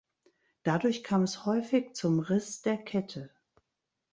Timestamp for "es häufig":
1.21-1.93